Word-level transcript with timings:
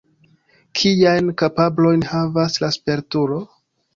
Kiajn 0.79 1.27
kapablojn 1.41 2.03
havas 2.13 2.57
la 2.65 2.73
spertulo? 2.79 3.41